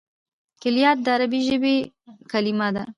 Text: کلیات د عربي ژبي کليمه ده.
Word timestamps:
کلیات 0.63 0.97
د 1.05 1.07
عربي 1.15 1.39
ژبي 1.47 1.75
کليمه 2.31 2.67
ده. 2.75 2.83